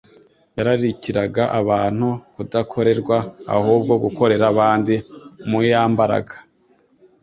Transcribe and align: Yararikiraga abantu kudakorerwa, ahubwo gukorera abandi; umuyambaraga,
Yararikiraga 0.57 1.43
abantu 1.59 2.07
kudakorerwa, 2.35 3.17
ahubwo 3.55 3.93
gukorera 4.03 4.43
abandi; 4.53 4.93
umuyambaraga, 5.45 6.35